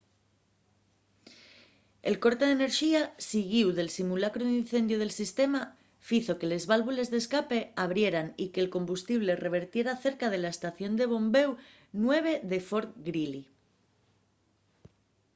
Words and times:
el 2.11 2.15
corte 2.23 2.45
d'enerxía 2.47 3.01
siguíu 3.29 3.67
del 3.77 3.93
simulacru 3.97 4.43
d'incendiu 4.47 4.97
del 5.01 5.17
sistema 5.21 5.61
fizo 6.09 6.37
que 6.39 6.49
les 6.51 6.63
válvules 6.71 7.09
d'escape 7.11 7.59
abrieran 7.85 8.27
y 8.43 8.45
que'l 8.53 8.73
combustible 8.75 9.41
revertiera 9.45 9.99
cerca 10.05 10.27
de 10.33 10.39
la 10.43 10.53
estación 10.55 10.91
de 10.99 11.09
bombéu 11.13 11.49
9 12.05 12.33
de 12.51 12.59
fort 12.69 12.91
greely 13.07 13.43